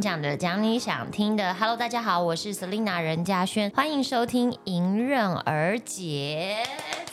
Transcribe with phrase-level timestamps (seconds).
[0.00, 1.52] 讲的，讲你想听的。
[1.54, 6.64] Hello，大家好，我是 Selina 任嘉轩，欢迎收听《迎刃而解》。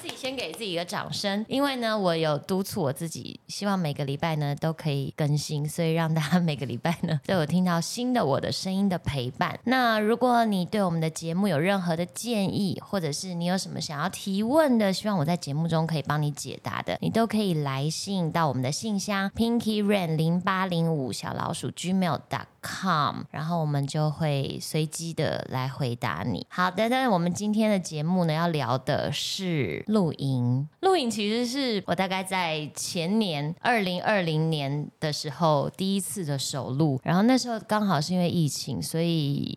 [0.01, 9.59] 自己先给自己一个掌声，因为呢，我有督促我自己，希望每个礼拜呢都可以更新，所以让大家每个礼拜呢都有听到新的我的声音的陪伴。
[9.63, 26.47] 那如果你对我们的节目有任何的建议，或者是你有什么想要提问的，希望我在节目中可以帮你解答的，你都可以来信到我们的信箱 pinky ran 零八零五小老鼠 gmail dot com，然后我们就会随机的来回答你。
[26.49, 30.67] 好的，但是我们今天的节目呢，要聊的是露营。
[30.79, 39.53] 露营其实是我大概在前年二零二零年的时候第一次的首录，然后那时候刚好是因为疫情，所以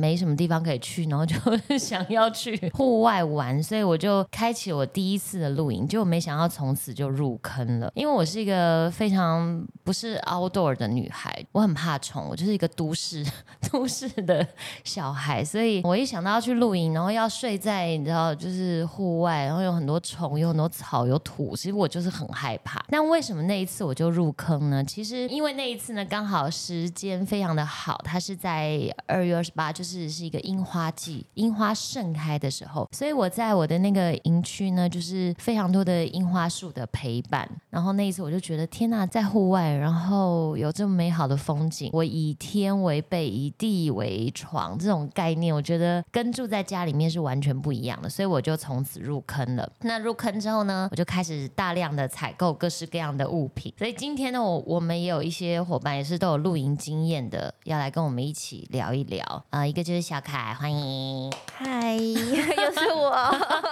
[0.00, 1.36] 没什么地方可以去，然后就
[1.78, 7.92] 想要去户外玩，所以我就开启我第一次的露营，结果没想到从此就入坑了。
[7.94, 13.24] 因为我是一个非常不是 outdoor 的女孩，我很怕虫，我就是一个都市
[13.70, 14.46] 都市的
[14.84, 22.82] 小孩，所以我一想到要去露营，然后要睡在你知道就是户外，然后有很多虫，有很多草，有土，其实我就是很害怕。
[22.88, 24.82] 那为什么那一次我就入坑呢？
[24.84, 37.48] 其实因为那一次呢，刚好时间非常的好，它是在二月二十八，就是是一个樱花季，樱花盛开的时候，所以我在我的那个营区呢，就是非常多的樱花树的陪伴。
[37.70, 49.70] 然后那一次我就觉得天呐，在户外，然后有这么美好的风景，我以天为被，以地为床，这种概念，我觉得跟住在家里面是完全不一样的，所以我就从此入坑了。
[49.80, 53.72] 那入坑之后呢，我就开始大量的采购各式各样的物品。
[53.78, 59.20] 所以今天呢，我我们也有一些伙伴也是都有露营经验的，要来跟我们一起聊一聊。
[59.50, 61.32] 啊、一个就是小凯，欢迎。
[61.54, 63.12] 嗨， 又是我。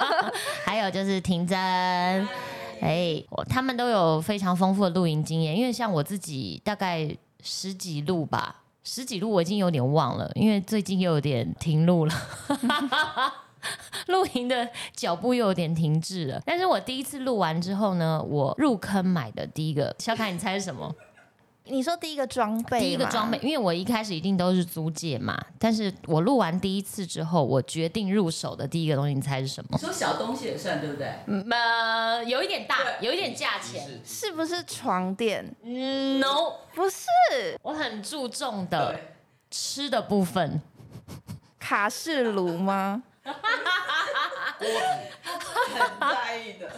[0.65, 1.59] 还有就是婷真，
[2.81, 7.13] 哎，我他们都有非常丰富的露营经验，因为像我自己大概
[7.43, 12.15] 十几路吧，十几路我已经有点忘了，因为最近又有点停路了。
[14.07, 20.95] 露营的脚步又有点停滞了，但是我第一次录完之后呢，我入坑买的第一个，小凯你猜是什么？
[21.71, 29.79] 你说第一个装备，第一个装备，，因为我一开始一定都是租借嘛，但是我录完第一次之后，我决定入手的第一个东西，你猜是什么？
[29.79, 31.13] 说小东西也算对不对？
[31.27, 34.01] 嗯，呃，有一点大，有一点价钱。
[34.05, 35.45] 是不是床垫？
[35.63, 37.07] 嗯 No，不是
[37.63, 39.15] 我很注重的对，
[39.51, 40.61] 吃的部分。
[41.59, 43.03] 卡式炉吗？
[44.59, 44.69] 很
[46.01, 46.69] 在意的。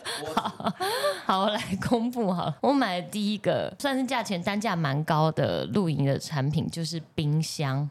[1.25, 2.57] 好，我来公布好了。
[2.61, 7.89] 我买的第一个算是价钱单价蛮高的露营的产品，就是冰箱。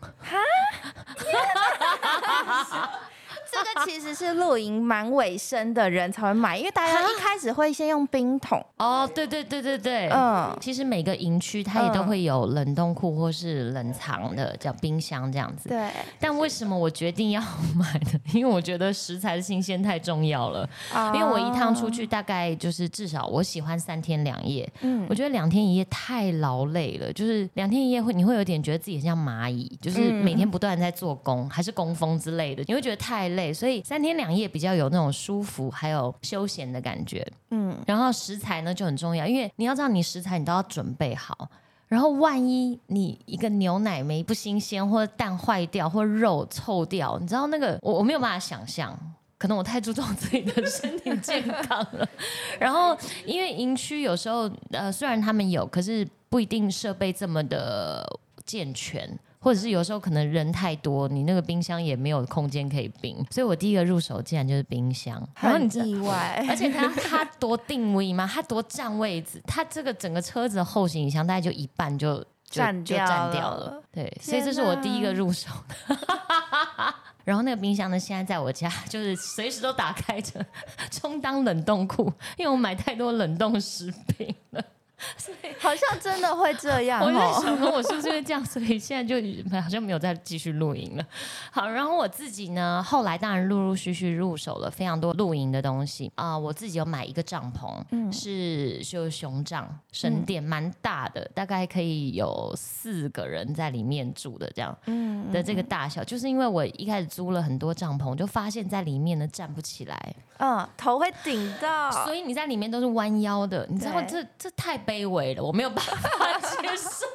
[3.64, 8.64] 这个其实是露营蛮尾声的人才会买，因为大家一开始会先用冰桶。
[8.78, 15.70] 哦，对对对对对，嗯，其实每个营区它也都嗯会有冷冻库或是冷藏的，叫冰箱这样子。
[15.70, 17.42] 对，但为什么我决定要
[17.76, 18.20] 买呢？
[18.34, 20.68] 因为我觉得食材的新鲜太重要了。
[21.14, 37.26] 因为我一趟出去大概就是至少我喜欢三天两夜，嗯我觉得两天一夜太劳累了，就是两天一夜会你会有点觉得自己很像蚂蚁，就是嗯每天不断在做工，还是工蜂之类的，你会觉得太累，所以三天两夜比较有那种舒服还有休闲的感觉。
[37.52, 41.50] 嗯，然后食材呢就很重要，因为你要知道你食材你都要准备好。
[41.88, 48.96] 然后万一你一个牛奶没不新鲜，或者蛋坏掉，或者肉臭掉，你知道那个我我没有办法想象，
[49.40, 52.08] 可能我太注重自己的身体健康了。
[52.60, 52.96] 然后
[53.26, 58.06] 因为营区有时候呃虽然他们有，可是不一定设备这么的
[58.46, 59.18] 健全。
[59.40, 65.16] 或者是有时候可能人太多，你那个冰箱也没有空间可以冰，所以我第一个入手竟然就是冰箱。
[65.40, 66.46] 然后你很意外。
[66.50, 68.30] 而且它它多定位吗？
[68.32, 69.42] 它多占位置？
[69.48, 72.18] 它这个整个车子的后行李箱大概就一半就
[72.50, 73.84] 就就占掉了了。
[73.92, 75.98] 对，所以这是我第一个入手的。
[77.24, 80.44] 然后那个冰箱呢，现在在我家就是随时都打开着，
[80.90, 84.64] 充当冷冻库，因为我买太多冷冻食品了。
[85.60, 87.42] 好像真的会这样我在 哦。
[87.42, 89.16] 想说，我是不是因为这样，所以现在就
[89.62, 91.06] 好像没有再继续露营了。
[91.52, 106.04] 好，然后我自己呢，后来当然陆陆续续入手了非常多露营的东西啊、我自己有买一个帐篷，嗯是就熊帐神殿，蛮大的，大概可以有四个人在里面住的这样嗯的这个大小。
[106.04, 111.90] 就是因为我一开始租了很多帐篷，就发现在里面呢站不起来，嗯，头会顶到。
[112.04, 117.06] 所以你在里面都是弯腰的，你知道这这太卑微了，我没有办法接受。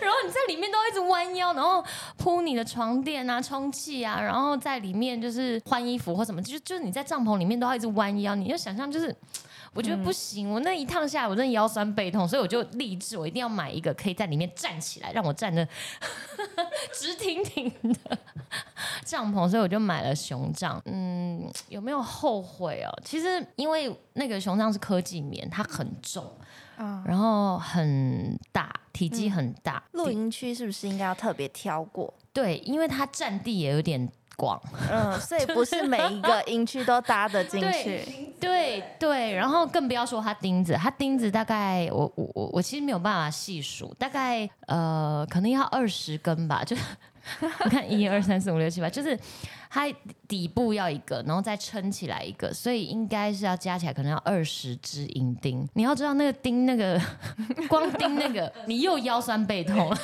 [0.00, 1.84] 然后你在里面都一直弯腰，然后
[2.16, 9.14] 铺你的床垫啊、充气啊，然后在里面就是换衣服或什么，就就是你在帐篷里面都要一直弯腰，你就想象就是。
[9.76, 15.66] 我觉得不行，我那一趟下来，我真的腰酸背痛，所以我就立志，我一定要买一个可以在里面站起来，让我站的
[16.92, 18.18] 直挺挺的
[19.04, 20.80] 帐篷，所以我就买了熊帐。
[20.86, 22.90] 嗯，有没有后悔哦？
[23.04, 26.24] 其实因为那个熊帐是科技棉，它很重，
[26.76, 29.82] 啊，然后很大，体积很大。
[29.92, 32.12] 露营区是不是应该要特别挑过？
[32.32, 34.60] 对，因为它占地也有点广。
[34.90, 38.02] 嗯，所以不是每一个音区都搭得进去。
[38.38, 46.76] 对对，然后更不要说它钉子，它钉子大概我我我我其实没有办法细数，大概呃可能要二十根吧，就
[47.64, 49.18] 你看一二三四五六七八，就是
[49.70, 49.90] 它
[50.28, 55.66] 底部要一个，然后再撑起来一个，所以应该是要加起来可能要二十支银钉。
[55.72, 57.00] 你要知道那个钉那个
[57.68, 59.90] 光钉那个，你又腰酸背痛。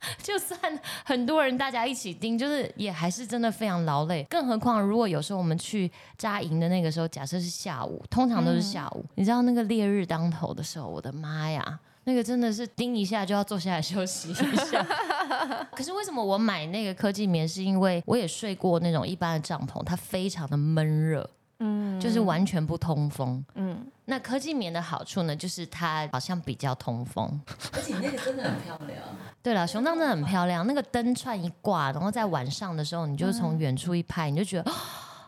[0.22, 0.58] 就算
[1.04, 4.26] 很多人大家一起盯，就是也还是真的非常劳累。
[4.30, 14.84] 更何况如果有时候我们去扎营的那个时候，假设是下午，通常都是下午，你知道那个烈日当头的时候，我的妈呀，那个真的是盯一下就要坐下来休息一下。
[15.72, 17.46] 可是为什么我买那个科技棉？
[17.46, 21.28] 是因为我也睡过那种一般的帐篷，它非常的闷热，
[21.60, 23.44] 嗯就是完全不通风。
[23.54, 27.40] 嗯，那科技棉的好处呢，就是它好像比较通风。
[27.72, 28.98] 而且那个真的很漂亮。
[29.42, 34.70] 对了，熊帐真的很漂亮，那个灯串一挂，然后在晚上的时候，你就从远处一拍，你就觉得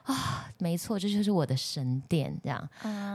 [0.05, 2.37] 啊，没错，这就是我的神殿。
[2.43, 2.69] 这样，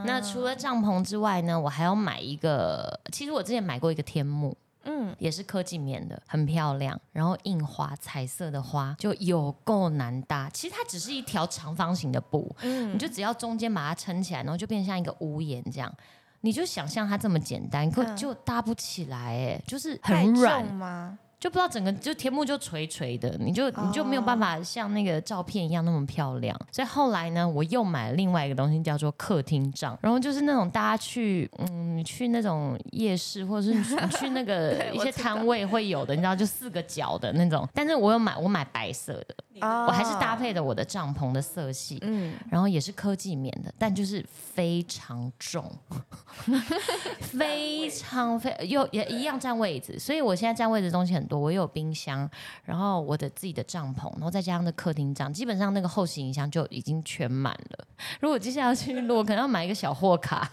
[0.05, 4.55] 那除了帐篷之外呢，我还要买一个，其实我之前买过一个天幕。
[4.88, 10.50] 嗯，也是科技棉的，很漂亮，然后印花彩色的花就有够难搭。
[10.50, 15.94] 其实它只是一条长方形的布，嗯你就只要中间把它撑起来，然后就变像一个屋檐这样。
[16.42, 21.19] 你就想象它这么简单，可嗯就搭不起来，哎，就是很软重，吗？
[21.39, 26.60] 就不知道整个就天幕就垂垂的，你就你就没有办法像那个照片一样那么漂亮。
[26.72, 37.68] 所以后来呢，我又买了另外一个东西，叫做客厅帐，然后就是那种大家去嗯去那种夜市或者是你 你去那个一些摊位会有的，你知道就四个角的那种。
[37.74, 42.00] 但是我有买我买白色的，哦我还是搭配的我的帐篷的色系。
[42.01, 45.72] 嗯，然后也是科技棉的，但就是非常重，
[47.22, 52.29] 非常非又也一样占位置，所以我现在占位置的东西很多，我有冰箱，
[52.63, 57.85] 然后我的自己的帐篷，然后再加上那客厅帐，基本上那个后行李箱就已经全满了。
[58.19, 60.50] 如果接下来去录，可能要买一个小货卡，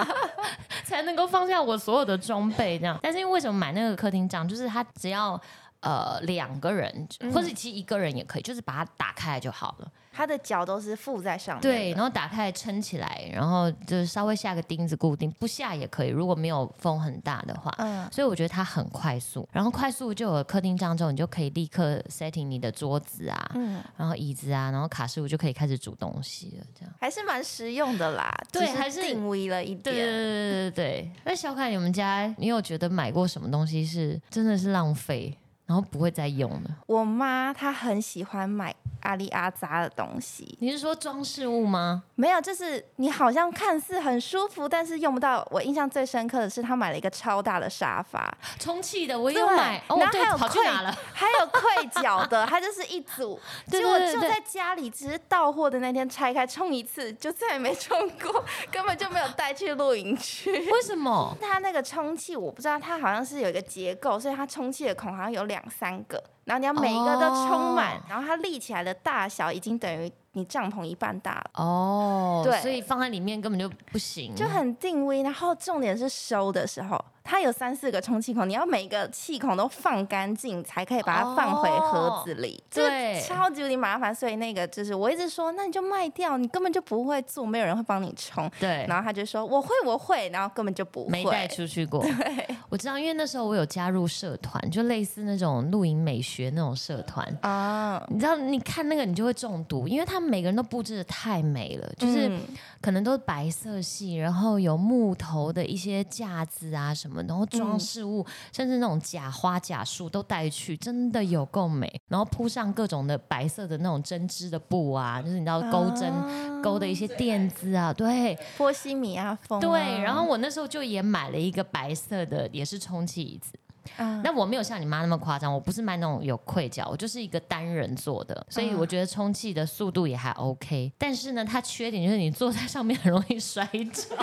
[0.84, 2.98] 才能够放下我所有的装备这样。
[3.02, 5.40] 但是因为为什么买那个客厅帐，就是它只要。
[5.80, 9.92] 呃，两个人，或者其实一个人也可以，就是把它打开来就好了。
[10.10, 11.62] 它的脚都是附在上面。
[11.62, 16.08] 对，然后打开来撑起来，然后就是稍微下个钉子固定，不下也可以。
[16.08, 19.48] 如果没有风很大的话，嗯，所以我觉得它很快速。
[19.52, 26.66] 然后快速就有了客厅这样之后，你就可以立刻 setting 你的桌子啊，嗯，然后椅子啊，然后卡式炉就可以开始煮东西了。
[26.76, 26.92] 这样。
[27.00, 28.28] 还是蛮实用的啦。
[28.50, 29.82] 对还是定位了一点。
[29.82, 31.12] 对对对对对对。
[31.24, 35.38] 那小凯，你们家你有觉得买过什么东西是真的是浪费，
[35.68, 36.70] 然后不会再用了？
[36.86, 42.02] 我妈她很喜欢买阿里阿扎的东西，你是说装饰物吗？
[42.14, 45.46] 没有，就是你好像看似很舒服，但是用不到。
[45.50, 50.98] 我印象最深刻的是，她买了一个超大的沙发，充气的我也有买，哦，对然后还有，跑去溃哪了？
[51.12, 53.38] 还有溃脚的，它就是一组。
[53.70, 58.42] 对结果就在家里，只是到货的那天拆开冲一次，就再也没冲过，
[58.72, 60.50] 根本就没有带去露营区。
[60.72, 61.36] 为什么？
[61.40, 71.50] 它那个充气，我不知道，它好像是有一个结构，所以它充气的孔好像有两三个，然后你要每一个都充满，哦然后它立起来的大小已经等于你帐篷一半大了。
[71.54, 72.60] 哦，对。
[72.60, 82.62] 所以放在里面根本就不行，就很定位，然后重点是收的时候，它有三四个充气孔，你要每个气孔都放干净，才可以把它放回盒子里。
[82.70, 88.50] 这个对超级有点麻烦，所以那个就是我一直说，那你就卖掉，你根本就不会做，没有人会帮你充。
[88.58, 91.10] 对，然后他就说我会，我会，然后根本就不会。
[91.10, 92.02] 没带出去过。
[92.02, 97.26] 对 我知道，因为那时候我有加入社团，就类似那种露营美学那种社团。
[97.42, 102.40] 啊，你知道，你看那个你就会中毒，因为他们每个人都布置的太美了，就是嗯
[102.80, 112.00] 可能都是白色系，然后有木头的一些架子啊什么，然后装饰物，甚至那种假花假树都带去，真的有够美。
[112.08, 123.52] 然后铺上各种的白色的那种针织的布啊，就是你知道钩针、啊钩的一些垫子啊，对，波西米亚风啊、对，然后我那时候就也买了一个白色的，也是充气椅子。
[123.96, 130.92] 嗯那我没有像你妈那么夸张，我不是卖那种有溃脚，我就是一个单人坐的，所以嗯我觉得充气的速度也还 OK。
[130.98, 134.16] 但是呢，它缺点就是你坐在上面很容易摔着，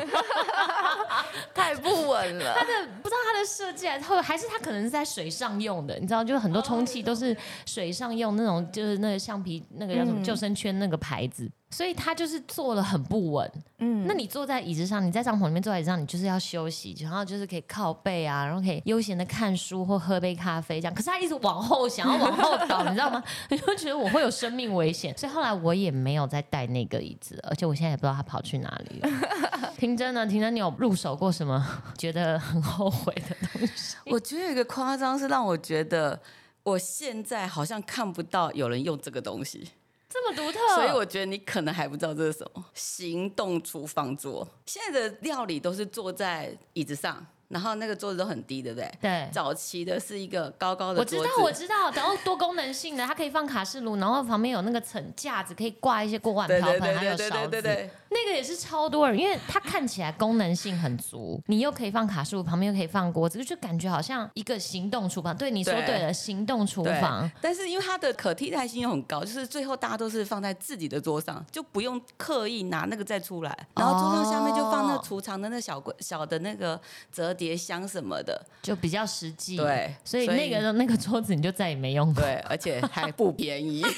[1.53, 2.53] 太不稳了。
[2.53, 3.88] 它的不知道它的设计
[4.22, 11.50] 还是它可能是在水上用的，你知道，就很多充气都是水上用那种，就是那个橡皮那个叫什么嗯救生圈那个牌子。
[11.72, 13.51] 所以他就是坐了很不稳。
[13.79, 20.93] 嗯那你坐在椅子上，你在帐篷里面坐在椅子上，你就是要休息，然后就是可以靠背啊，然后可以悠闲的看书或喝杯咖啡这样。
[20.93, 23.22] 可是他一直往后想要往后倒， 你知道吗？
[23.50, 29.10] 你就觉得我会有生命危险，所以后来我也没有再带那个椅子，而且我现在也不知道他跑去哪里了。
[29.77, 30.25] 婷真呢？
[30.25, 31.65] 婷真，你有入手过什么
[31.98, 33.98] 觉得很后悔的东西？
[34.05, 36.17] 我觉得有一个夸张是让我觉得，
[36.63, 39.67] 我现在好像看不到有人用这个东西，
[40.15, 42.65] 这么独特，所以我觉得你可能还不知道这是什么。
[42.74, 44.48] 行动厨房桌。
[44.65, 48.91] 现在的料理都是坐在椅子上，然后那个桌子都很低，对不对？
[49.00, 49.29] 对。
[49.31, 57.29] 早期的是一个高高的我知道，，我知道，然后多功能性的，它可以放卡式炉，然后旁边有那个层架子，可以挂一些锅碗瓢盆，还有勺子。
[57.29, 65.33] 对对对对，那个也是超多人，因为它看起来功能性很足，你又可以放卡式炉，旁边又可以放锅子，就感觉好像一个行动厨房。
[65.38, 67.31] 对，你说对对了，行动厨房。
[67.41, 76.79] 但是因为它的可替代性又很高，就是最后大家都是放在自己的桌上，就不用刻意拿那个再出来，然后桌上下面就放那哦储藏的那小柜小的那个
[77.12, 82.23] 折叠箱什么的，就比较实际，对所以那个 那个桌子你就再也没用过。
[82.23, 83.83] 对，而且还不便宜。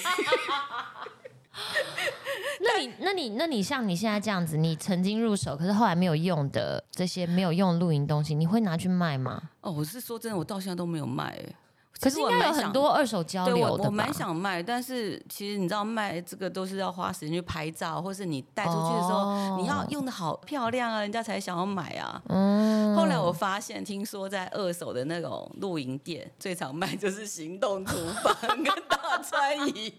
[2.60, 9.42] 那你那你那你像你现在这样子，你曾经入手，可是后来没有用的这些没有用的露营东西，你会拿去卖吗？
[9.62, 11.56] 哦，我是说真的，我到现在都没有卖欸。
[12.00, 13.80] 可是我是应该有很蛮想多二手交对流的吧？
[13.84, 22.22] 我我蛮想卖，但是其实你知道卖这个都是要花时间去拍照，或是你带出去的时候，哦你要用的好漂亮啊，人家才想要买啊。
[22.28, 29.94] 嗯后来我发现，听说在二手的那种露营店，最常卖就是行动厨房跟大 川椅，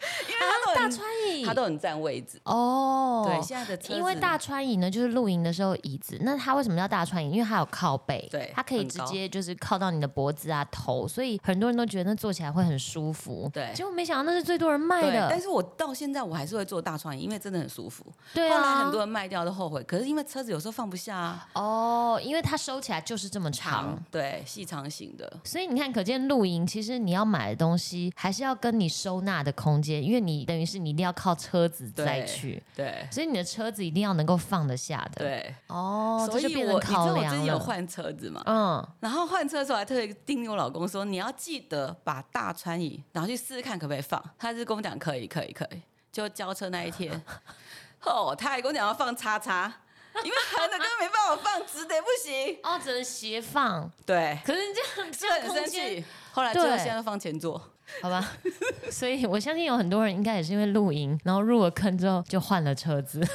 [0.28, 2.40] 因为他都大很、川椅，他都很占位置。
[2.44, 6.18] 哦，对，现在的因为大川椅呢，就是露营的时候椅子。
[6.22, 7.30] 那它为什么叫大川椅？
[7.30, 13.50] 因为它有靠背，对它可以直接就是靠到你的脖子啊、头，所以很多人都觉得那坐起来会很舒服。
[13.52, 15.28] 对结果没想到那是最多人卖对，的。
[15.30, 18.04] 但是我到现在我还是会坐大川椅，因为真的很舒服。
[18.32, 23.98] 对啊，后来很多人卖掉都后悔，可是因为车子有时候放不下啊，哦，因为它收起来就是这么长。
[24.10, 25.30] 对，细长型的。
[25.44, 37.58] 所以你看，可见露营其实你要买的东西还是要跟你收纳的空间，因为你等于是你一定要靠车子再去，对所以你的车子一定要能够放得下的。，对，哦，所以我你知道成考我最近有。
[37.70, 44.20] 换车子嘛，嗯，然后换车的时候还特别叮咛我老公说，你要记得把大川椅拿去试试看可不可以放。
[44.36, 45.80] 他是跟我讲可以可以可以，
[46.10, 47.22] 就交车那一天，
[48.02, 49.72] 哦，他还跟我讲要放叉叉，
[50.24, 52.58] 因为横的根本没办法放，直的不行。
[52.62, 53.88] 哦，只能斜放。
[54.04, 56.04] 对，可是你这样这就很生气。
[56.32, 57.62] 后来最后现在放前座。
[58.02, 58.32] 好吧？
[58.90, 63.20] 所以我相信有很多人应该也是因为露营，然后入了坑之后就换了车子。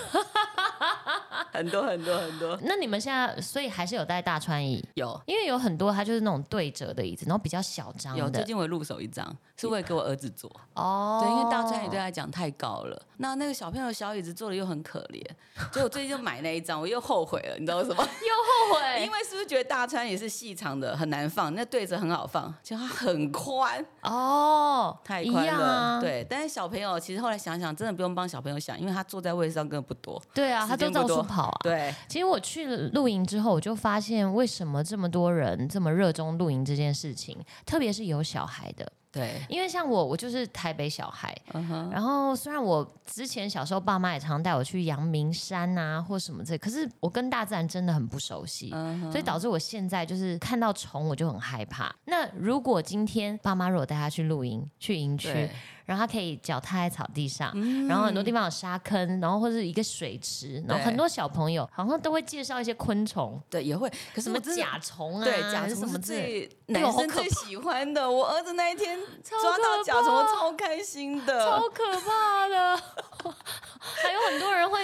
[1.52, 8.46] 很多很多很多那你们现在所以还是有带大川椅，有因为有很多它就是那种对折的椅子，然后比较小张有，最。
[8.46, 10.48] 近我入手一张，是为了给我儿子坐。
[10.76, 15.24] 哦，对，因为大川椅对他来讲太高了，那那个小朋友小椅子坐的又很可怜，
[15.74, 17.96] 所以我最近就买那一张，我又后悔了，你知道为什么？
[18.04, 25.66] 又后悔，因为是不是觉得大川也是细长的，很难放，那对折很好放，就它很宽，哦，太宽了。
[25.66, 30.22] 啊，对，但是小朋友其实后来想想，真的不用帮小朋友想，因为他坐在位置上根本不多。
[30.34, 31.58] 对啊，他都到时间不多处跑啊。
[31.64, 38.90] 对，其实我去了露营之后，我就发现为什么这么多人这么热衷露营这件事情，特别是有小孩的。
[39.12, 41.34] 对，因为像我，我就是台北小孩，
[41.90, 48.72] 然后虽然我之前小时候爸妈也常带我去阳明山啊或什么这，可是我跟大自然真的很不熟悉。
[49.10, 51.96] 所以导致我现在就是看到虫我就很害怕。
[52.04, 55.50] 那如果今天爸妈如果带他去露营，去营区对，
[55.86, 68.10] 然后他可以脚踏在草地上，嗯然后很多地方有沙坑，然后或者一个水池，然后很多小朋友好像都会介绍一些昆虫，对也会，可是什么我真的甲虫啊，对，甲虫什么最男生最喜欢的。
[68.10, 72.82] 我儿子那一天超抓到可甲虫，我超开心的，超可怕的。
[74.04, 74.80] 还有很多人会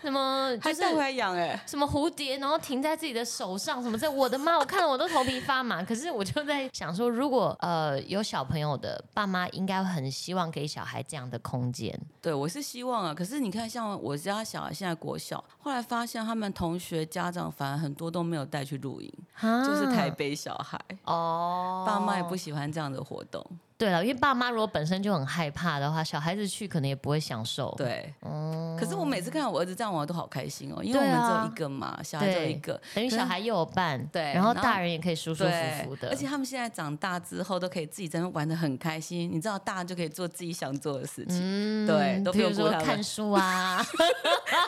[0.00, 1.62] 什么，就是还带回来养哎。
[1.66, 4.58] 什么蝴蝶，然后停在自己的手上，什么这，我的妈！
[4.58, 5.82] 我看了我都头皮发麻。
[5.82, 11.98] 可是我就在想说，如果呃有小朋友的爸妈，应该很希望给小孩这样的空间。
[12.20, 13.14] 对，我是希望啊。
[13.14, 23.44] 可是你看，像我家小孩现在国小，后来发现他们同学家长反而很多都没有带去露营，就是台北小孩，哦，爸妈也不喜欢这样的活动。
[23.78, 35.50] 对了，因为爸妈如果本身就很害怕的话，小孩子去可能也不会享受。，对，哦，可是我每次看到我儿子这样玩，我都好开心哦，因为我们只有一个嘛，小孩只有一个，等于小孩又有伴，对然后大人也可以舒舒服
[35.84, 43.84] 服的，而且他们现在长大之后都可以自己在那玩的很开心，你知道，大人就可以做自己想做的事情，嗯对都不比如说看书啊，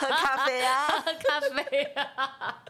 [0.01, 2.63] 喝咖啡啊，喝咖啡啊。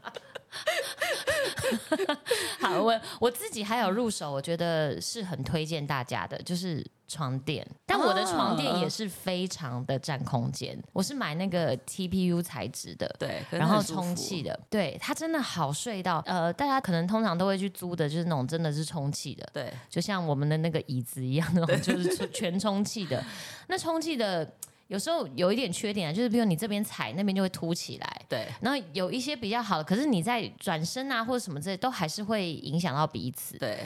[2.61, 7.67] 好，我我自己还有入手，我觉得是很推荐大家的，就是床垫。
[7.87, 13.09] 但我的床垫也是非常的占空间，我是买那个 TPU 材质的。
[13.19, 23.25] 对，然后充气的，对它真的好睡到，呃，大家可能通常都会去租的，就是那种真的是充气的，对，就像我们的那个椅子一样，那种就是全全充气的。
[23.69, 24.51] 那充气的
[24.89, 28.23] 有时候有一点缺点啊，就是比如你这边踩，那边就会凸起来。
[28.29, 33.59] 对，然后有一些比较好的，可是你在转身啊或者什么之类，都还是会影响到彼此。
[33.59, 33.79] 对，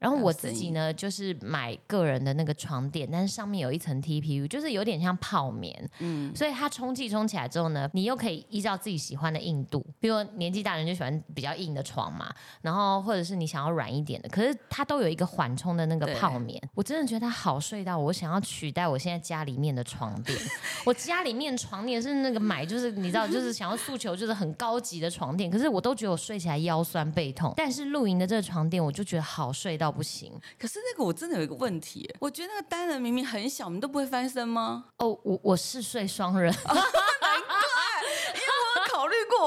[0.00, 20.38] 然后我自己呢，就是买个人的那个床垫，但是上面有一层 TPU，就是有点像泡棉，嗯，所以它充气充起来之后呢，你又可以依照自己喜欢的硬度，比如年纪大人就喜欢比较硬的床嘛，然后或者是你想要软一点的，可是它都有一个缓冲的那个泡棉，我真的觉得它好睡到我想要取代我现在家里面的床垫。
[20.86, 30.32] 我家里面床垫是那个买就是你知道就是想要诉求就是很高级的床垫，可是我都觉得我睡起来腰酸背痛，但是露营的这个床垫我就觉得好睡到不行。
[30.58, 34.86] 可是那个我真的有一个问题，我觉得那个单人明明很小，我们都不会翻身吗？
[34.98, 36.54] 哦，我我是睡双人，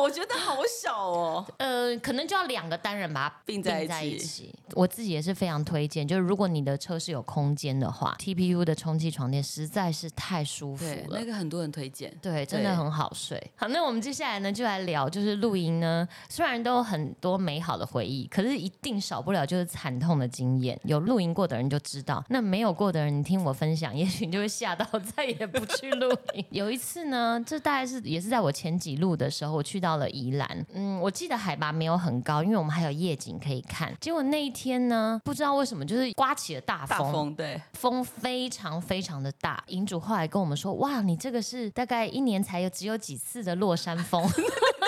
[0.01, 1.45] 我觉得好小哦。
[1.57, 4.53] 呃，可能就要两个单人把它并在一起。
[4.73, 11.25] 我自己也是非常推荐，就是如果你的车是有空间的话，TPU 的充气床垫实在是太舒服，了那。
[11.25, 12.13] 个很多人推荐。
[12.21, 13.41] 对，真的很好睡。
[13.55, 20.79] 好，那我们接下来呢，就来聊，就是露营呢，虽然都有很多美好的回忆，可是一定少不了就是惨痛的经验。
[20.83, 26.45] 有露营过的人就知道，那没有过的人，你听我分享， 也许你就会吓到，再也不去露营。
[26.49, 30.65] 有一次呢，这大概是也是在我前几路的时候，我去到了宜兰。
[30.73, 33.93] 嗯，我记得海拔没有很高，因为我们还有夜景可以看。
[33.99, 44.23] 结果那一天呢，不知道为什么就是刮起了大大风对，风非常非常的大，营主后来跟我们说：“哇，你这个是大概一年才有只有几次的落山风，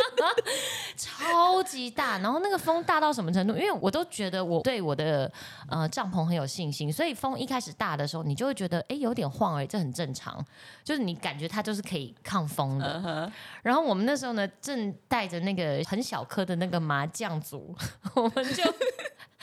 [0.96, 2.18] 超级大。
[2.20, 3.56] 然后那个风大到什么程度？
[3.56, 5.32] 因为我都觉得我对我的
[5.70, 10.44] 呃帐篷很有信心，所以风一开始大的时候，你就会觉得哎有点晃而已，这很正常，
[10.84, 13.32] 就是你感觉它就是可以抗风的。
[13.62, 17.76] 然后我们那时候呢，正带着那个很小颗的那个麻将组，
[18.16, 18.64] 我们就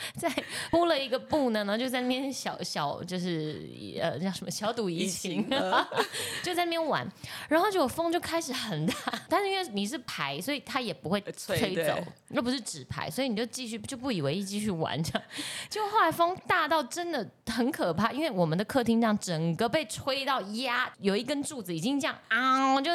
[0.19, 0.29] 在
[0.71, 3.69] 铺了一个布呢，然后就在那边小小就是
[4.01, 5.85] 呃叫什么小赌怡情，嗯
[6.43, 7.07] 就在那边玩。
[7.49, 8.95] 然后结果风就开始很大，
[9.29, 15.23] 但是因为你是牌，所以它也不会吹吹走对，又不是纸牌，所以你就继续就不以为意继续玩这样。
[15.69, 22.91] 结果后来风大到真的很可怕，因为我们的客厅这样整个被吹到压，有一根柱子已经这样啊，就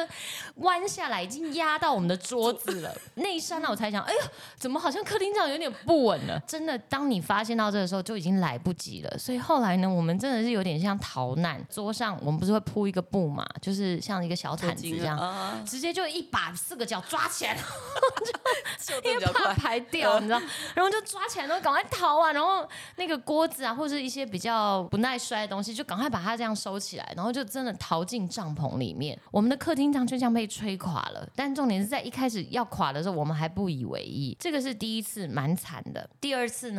[0.57, 2.95] 弯下来，已经压到我们的桌子了。
[3.15, 4.21] 那一刹那我才想，哎呦，
[4.57, 6.41] 怎么好像客厅这样有点不稳了？
[6.47, 9.19] 真的，当你发现到这个时候，就已经来不及了。
[9.19, 11.63] 所以后来呢，我们真的是有点像逃难。
[11.69, 15.19] 桌上我们不是会铺一个布嘛，就是像一个小毯子这样。
[15.19, 17.57] 啊，直接就一把四个脚抓起来，
[18.81, 20.41] 就因为怕排掉，你知道，
[20.75, 29.19] 然后就抓起来，然后赶快逃啊，然后那个锅子啊，或者是一些比较不耐摔的东西，就赶快把它这样收起来，然后就真的逃进帐篷里面。
[29.31, 36.09] 我们的客厅帐就这样被吹垮了，但重点是在一开始要垮的时候，我们还不以为意，这个是第一次，蛮惨的。
[36.21, 36.78] 第二次呢，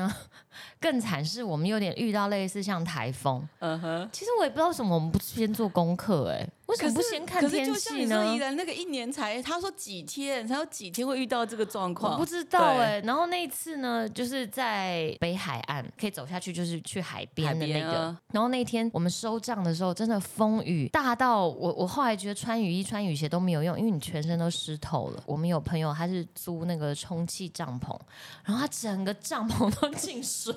[0.79, 4.09] 更惨是我们有点遇到类似像台风，嗯哼。
[4.11, 8.51] 其实我也不知道为什么我们不先做功课、哎，为什么不先看可是天就像你说气呢？
[8.51, 12.19] 那个一年才，他说几天，才有几天会遇到这个状我况？
[12.19, 18.01] 不知道对哎、然后那一次呢，就是在北海岸，可以走下去，就是去海边的那个。
[18.01, 25.23] 啊然后那天我们收帐的时候，真的风雨大到我，我后来觉得穿雨衣、穿雨鞋都没有用，因为你全身都湿透了。
[25.25, 27.97] 我们有朋友他是租那个充气帐篷，
[28.45, 30.53] 然后他整个帐篷都进水。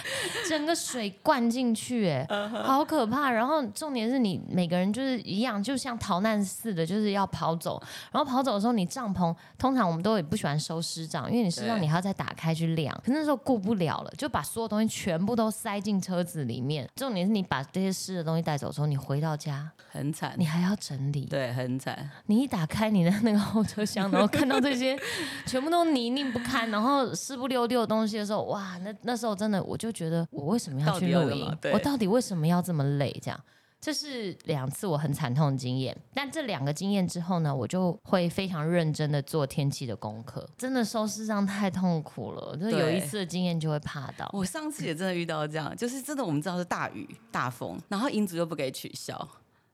[0.48, 3.30] 整个水灌进去、哎、好可怕！
[3.30, 7.80] 然后重点是你每个人就是一样，就像逃难似的，就是要跑走。
[8.10, 12.94] 然后跑走的时候，你帐篷通常我们都也不喜欢收湿帐，因为你湿帐你还要再打开去晾。
[13.04, 16.88] 可那时候顾不了了，就把所有东西全部都塞进车子里面。
[16.96, 21.26] 重点是你把这些湿的东西带走之后，你回到家，很惨你，还要整理。
[21.26, 22.10] 对，很惨。
[22.26, 24.98] 你一打开你的那个后车厢，然后看到这些
[25.46, 31.58] 全部都泥泞不堪， 然后湿不溜丢的东西的时候，哇，那那时候真的我就觉得我为什么要去露营？
[31.72, 33.10] 我到底为什么要这么累？
[33.20, 33.40] 这样。
[33.80, 40.48] 这是两次我很惨痛的经验，但这两个经验之后呢，我就会非常认真的做天气的功课。
[40.56, 44.30] 真的收视上太痛苦了，就有一次的经验就会怕到。
[44.32, 49.28] 我上次也真的遇到这样，就是真的我们知道是大雨大风，然后营主又不给取消。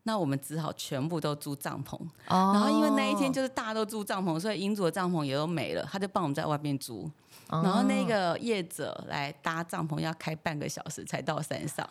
[0.05, 1.95] 那我们只好全部都租帐篷，
[2.29, 7.11] 哦然后因为那一天就是大家都住帐篷，所以营主的帐篷也都没了，他就帮我们在外面租。
[7.49, 7.61] 哦。
[7.63, 11.89] 然后那个业者来搭帐篷要开半个小时才到山上，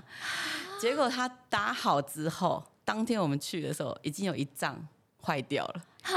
[0.80, 4.88] 结果他搭好之后，当天我们去的时候已经有一帐
[5.22, 6.16] 坏掉了，哈，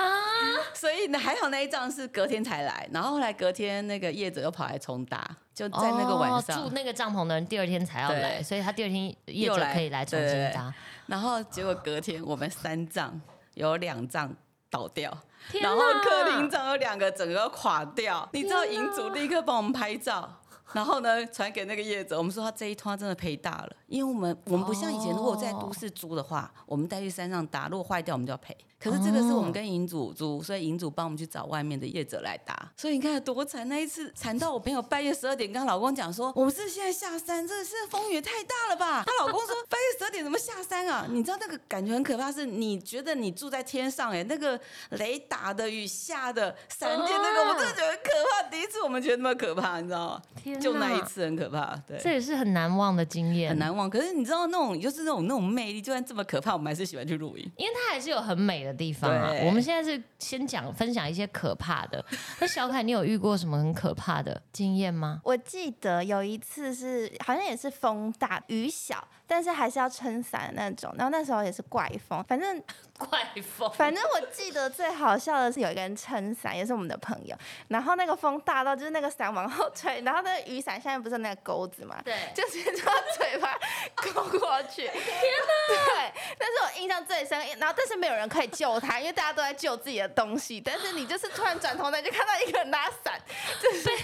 [0.72, 10.72] 所以呢，还好那一仗是隔天才来，然后后来隔天那个业者又跑来重搭，就在那个晚哦上，住那个帐篷的人第二天才要来，所以他第二天业者可以来重新搭。
[11.07, 13.20] 然后结果隔天我们三仗
[13.55, 14.33] 有两仗
[14.70, 15.12] 倒掉，
[15.61, 16.00] 然后哪！
[16.00, 20.39] 客厅上有两个整个垮掉，你知道银主立刻帮我们拍照。
[20.72, 28.56] 然后呢，传给那个业者，我们说他这一趟真的赔大了，因为我们我们不像以前，如果在都市租的话，我们带去山上搭，如果坏掉我们就要赔。
[28.83, 32.56] 可是这个是我们跟银主租，所以银主帮我们去找外面的业者来搭。
[32.78, 39.04] 所以你看有多惨，那一次惨到我朋友半夜十二点跟她老公讲说， 我们是现在下山，这是风雨也太大了吧？
[39.06, 41.06] 她老公说半夜十二点怎么下山啊？
[41.11, 44.59] 你知道那个感觉很可怕，是你觉得你住在天上哎、那个
[44.92, 48.48] 雷打的、雨下的、闪电那个，我真的觉得很可怕。
[48.48, 50.22] 第一次我们觉得那么可怕，你知道吗？
[50.42, 51.98] 天就那一，次很可怕，对。
[51.98, 57.50] 这也是很难忘的经验，很难忘，可是你知道那种就是那种那种魅力，就算这么可怕，我们还是喜欢去露营。
[57.56, 59.32] 因为它还是有很美的地方啊。
[59.44, 62.04] 我们现在是先讲分享一些可怕的。
[62.40, 65.20] 那小凯，你有遇过什么很可怕的经验吗？
[65.24, 70.92] 我记得有一次是好像也是风大雨小，但是还是要撑伞的那种。
[70.98, 72.60] 然后那时候也是怪风，反正
[72.98, 77.36] 怪风，反正我记得最好笑的是有一个人撑伞，也是我们的朋友。
[77.68, 83.56] 然后那个风大到就是那个伞往后吹，然后那个雨伞下面不是有那个钩子嘛，对就直接从他嘴巴
[83.94, 84.82] 勾过去。
[84.90, 85.68] 天哪！
[85.68, 87.38] 对，那是我印象最深。
[87.58, 90.60] 然后但是没有人可以救他，因为大家都在救自己的东西。
[90.60, 93.20] 但是你就是突然转头来就看到一个人拿伞，
[93.62, 93.96] 就是被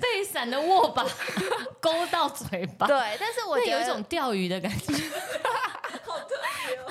[0.00, 1.04] 被伞的握把
[1.80, 3.16] 勾到嘴巴，对。
[3.18, 4.94] 但是我觉得有一种钓鱼的感觉。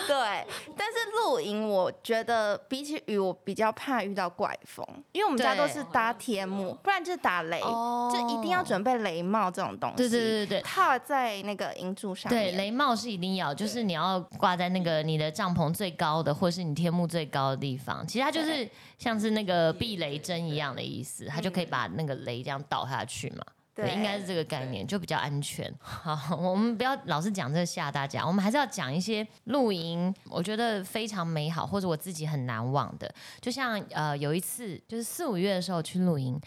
[0.06, 0.46] 对，
[0.78, 9.96] 但是露营，我觉得比起雨，我比较怕遇到怪风，因为我们家都是搭天幕，不然就是打雷，哦就一定要准备雷帽这种东西。
[9.96, 12.52] 对对对对对套在那个银柱上面。
[12.52, 18.06] 对，雷帽是一定要，就是你要挂在那个你的帐篷最高的，或是你天幕最高的地方。
[18.06, 18.70] 其实它就是
[19.00, 23.44] 像是那个避雷针一样的意思，它就可以把那个雷这样倒下去嘛。
[23.76, 25.74] 对，应该是这个概念，就比较安全。
[25.80, 33.14] 好，我们不要老是讲这个吓大家，我们还是要讲一些露营，我觉得非常美好，或者我自己很难忘的。
[33.42, 36.40] 就像呃有一次，就是四五月的时候去露营，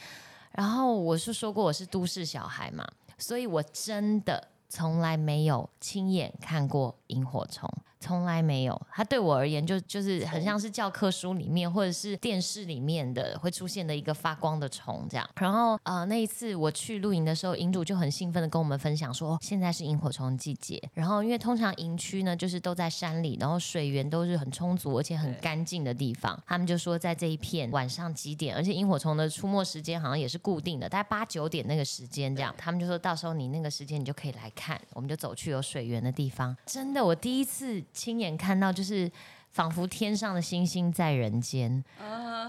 [0.52, 2.86] 然后我是说过我是都市小孩嘛，
[3.18, 7.68] 所以我真的从来没有亲眼看过萤火虫。
[8.06, 15.28] 从来没有，它对我而言就就是很像是教科书里面或者是电视里面的会出现的一个发光的虫这样。
[15.36, 20.80] 然后呃那一次我去露营的时候，营主就很兴奋的跟我们分享说，哦现在是萤火虫季节。
[20.94, 26.40] 然后因为通常营区呢就是都在山里，然后水源都是很充足而且很干净的地方。
[26.46, 32.54] 他们就说在这一片晚上几点，而且萤火虫的出没时间好像也是固定的，大概八九点那个时间这样。
[32.56, 36.56] 他们就说到时候你那个时间你就可以来看，我们就走去有水源的地方。
[36.66, 39.10] 真的，我第一次亲眼看到，就是
[39.50, 41.82] 仿佛天上的星星在人间。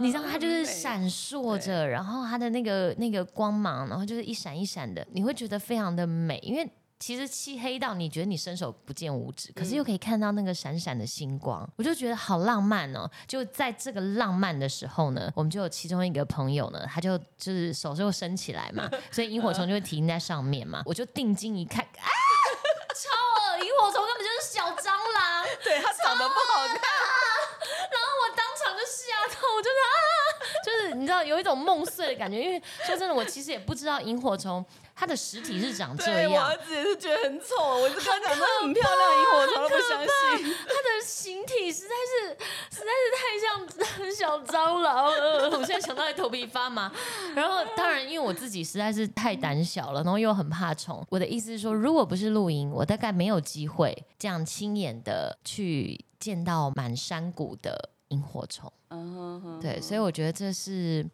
[0.01, 6.69] 你知道它就是闪烁着，然后它的那个那个光芒，然后就是一闪一闪的，你会觉得非常的美，因为。
[6.99, 13.07] 其实漆黑到你觉得你伸手不见五指，可是又可以看到那个闪闪的星光，我就觉得好浪漫哦。
[13.27, 20.81] 就在这个浪漫的时候呢，我们就有其中一个朋友呢，他就就是手就伸起来嘛，所以萤火虫就会停在上面嘛。
[20.87, 22.09] 我就定睛一看，啊，
[22.97, 23.63] 超恶！
[23.63, 26.81] 萤火虫根本就是小蟑螂，对他长得不好看，
[27.93, 29.93] 然后我当场就吓到，我就是啊，
[30.65, 34.63] 就是你知道有一种梦碎的感觉，因为说真的，我其实也不知道萤火虫
[34.95, 40.55] 它的实体是长这样对我儿，子也是觉得很丑，我就跟他讲说很漂亮，萤火虫都不相信。
[40.67, 42.29] 它的形体实在是
[42.71, 46.91] 实在是太像小蟑螂了，我现在想到还头皮发麻。
[47.35, 51.05] 然后当然，因为我自己实在是太胆小了，然后又很怕虫。
[51.09, 58.71] 我的意思是说，如果不是露营，我大概没有机会这样亲眼的去见到满山谷的萤火虫。
[59.61, 61.05] 对，所以我觉得这是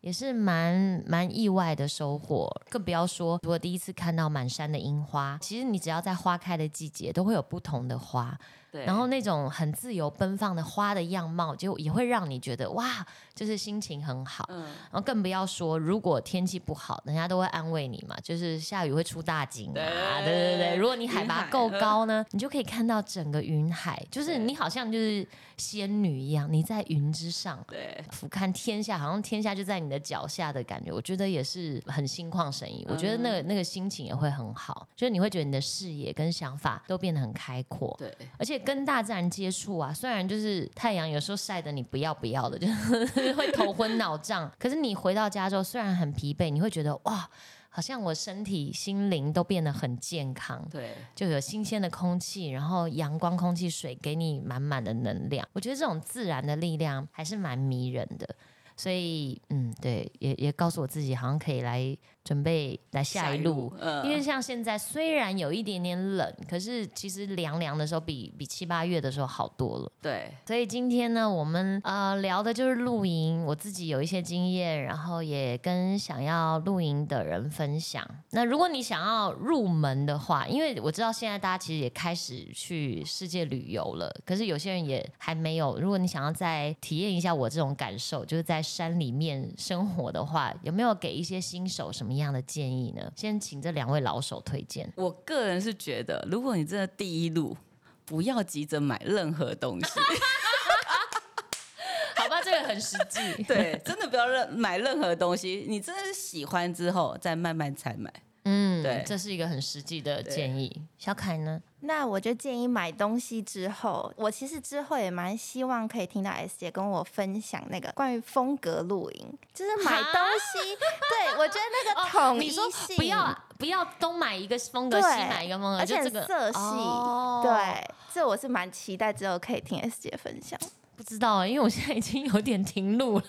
[0.00, 8.38] 也是蛮蛮意外的收获，更不要说如果第一次看到满山的樱花，其实你只要在花开的季节都会有不同的花，
[8.78, 14.44] 对，然后那种很自由奔放的花的样貌，就也会让你觉得哇，就是心情很好。
[14.48, 20.76] 嗯，然后更不要说，如果天气不好，人家都会安慰你嘛，就是下雨会出大景啊，对对对对。
[20.76, 27.58] 如果你海拔够高呢，你就可以看到整个云海，就是你好像就是仙女一样，你在云之上。
[27.68, 32.86] 对，俯瞰天下，好像天下就在你的脚下的感觉，我觉得也是很心旷神怡。
[32.88, 37.94] 我觉得那个那个心情也会很好，就是你会觉得你的视野跟想法都变得很开阔。
[37.98, 44.52] 对，而且跟大自然接触啊，虽然就是太阳有时候晒得你不要不要的，就是 会头昏脑胀。
[44.58, 47.30] 可是你回到家之后，虽然很疲惫，你会觉得哇。
[47.70, 50.66] 好像我身体、心灵都变得很健康。
[50.68, 55.46] 对，就有新鲜的空气，然后阳光、空气、水给你满满的能量。
[55.52, 58.28] 我觉得这种自然的力量还是蛮迷人的。
[58.76, 61.96] 所以，嗯，对，也也告诉我自己，好像可以来
[62.28, 63.72] 准备来下一路。
[63.80, 69.90] 嗯因为像现在虽然有一点点冷，可是其实凉凉的时候比比七八月的时候好多了。
[70.02, 78.06] 对，所以今天呢，我们呃聊的就是露营，我自己有一些经验，然后也跟想要露营的人分享。
[78.32, 85.78] 那如果你想要入门的话，因为我知道现在大家其实也开始去世界旅游了，可是有些人也还没有。
[85.80, 93.10] 如果你想要再体验一下我这种感受，就是在山里面生活的话，有没有给一些新手什么样的建议呢？
[93.16, 94.92] 先请这两位老手推荐。
[94.96, 97.56] 我个人是觉得，如果你真的第一路，
[98.04, 99.98] 不要急着买任何东西，
[102.16, 103.42] 好吧，这个很实际。
[103.44, 108.12] 对，真的不要任买任何东西，你真的是喜欢之后再慢慢才买。
[108.50, 110.80] 嗯，对这是一个很实际的建议。
[110.98, 111.60] 小凯呢？
[111.80, 120.76] 那我就建议买东西之后，我其实之后也蛮希望可以听到 S 姐跟我分享那个关于风格露营，就是买东西。
[120.76, 126.58] 对我觉得那个统一性，不要不要东买一个风格，对西买一个风格，而且这个色系。
[126.58, 130.58] 哦对，这我是蛮期待之后可以听 S 姐分享。
[130.96, 133.24] 不知道啊，因为我现在已经有点停录了。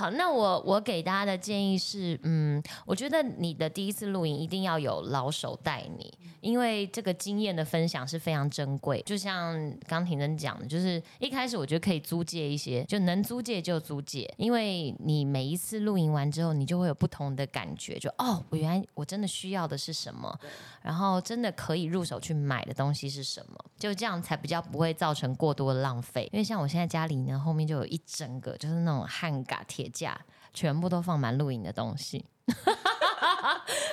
[0.00, 6.10] 好，那我我给大家的建议是，嗯，我觉得你的第一次露营一定要有老手带你，
[6.40, 9.02] 因为这个经验的分享是非常珍贵。
[9.04, 9.54] 就像
[9.86, 20.34] 刚婷真讲的，就是一开始我觉得可以租借一些，就能租借就租借，因为你每一次露营完之后，你就会有不同的感觉，就哦，我原来我真的需要的是什么，
[20.80, 26.26] 然后真的可以入手去买的东西是什么，就这样才比较不会造成过多的浪费。
[26.32, 30.18] 因为像我现在家里呢，后面就有一整个就是那种焊嘎铁架，
[30.54, 32.24] 全部都放满露营的东西。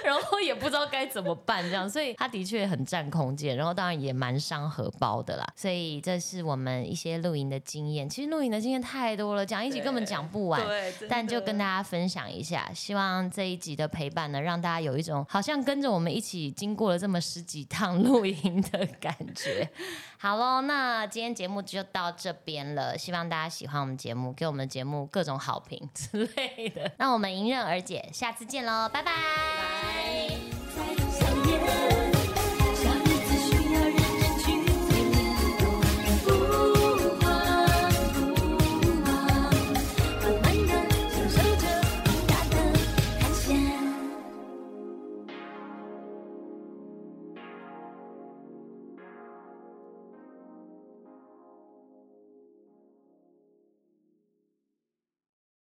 [0.03, 5.45] 然后也不知道该怎么办，这样，所以它的确很占空间，然后当然也蛮伤荷包的啦。
[5.55, 8.09] 所以这是我们一些露营的经验。
[8.09, 10.65] 其实露营的经验太多了，讲一集根本讲不完。
[10.65, 19.69] 对，但就跟大家分享一下，希望这一集的陪伴呢，让大家有一种好像跟着我们一起经过了这么十几趟露营的感觉。
[20.17, 26.91] 好咯那今天节目就到这边了希望大家喜欢我们节目给我们的节目各种好评之类的。
[26.97, 29.13] 那我们迎刃而解下次见喽拜拜。